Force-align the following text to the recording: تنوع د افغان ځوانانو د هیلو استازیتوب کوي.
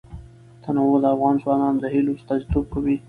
تنوع 0.63 0.93
د 1.01 1.05
افغان 1.15 1.35
ځوانانو 1.43 1.81
د 1.81 1.85
هیلو 1.93 2.17
استازیتوب 2.17 2.65
کوي. 2.73 2.95